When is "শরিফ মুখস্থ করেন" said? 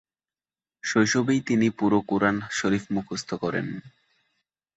2.51-3.67